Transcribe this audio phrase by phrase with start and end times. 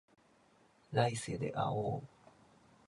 [0.91, 2.07] 来世で会おう